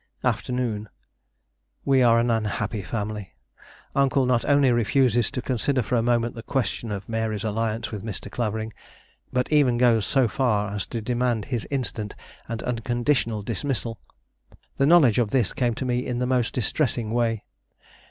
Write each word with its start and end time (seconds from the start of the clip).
"Afternoon. 0.23 0.89
We 1.85 2.01
are 2.01 2.17
an 2.17 2.31
unhappy 2.31 2.81
family! 2.81 3.35
Uncle 3.93 4.25
not 4.25 4.43
only 4.45 4.71
refuses 4.71 5.29
to 5.29 5.43
consider 5.43 5.83
for 5.83 5.93
a 5.95 6.01
moment 6.01 6.33
the 6.33 6.41
question 6.41 6.91
of 6.91 7.07
Mary's 7.07 7.43
alliance 7.43 7.91
with 7.91 8.03
Mr. 8.03 8.31
Clavering, 8.31 8.73
but 9.31 9.51
even 9.53 9.77
goes 9.77 10.07
so 10.07 10.27
far 10.27 10.73
as 10.73 10.87
to 10.87 11.01
demand 11.01 11.45
his 11.45 11.67
instant 11.69 12.15
and 12.47 12.63
unconditional 12.63 13.43
dismissal. 13.43 13.99
The 14.77 14.87
knowledge 14.87 15.19
of 15.19 15.29
this 15.29 15.53
came 15.53 15.75
to 15.75 15.85
me 15.85 16.03
in 16.07 16.17
the 16.17 16.25
most 16.25 16.55
distressing 16.55 17.11
way. 17.11 17.43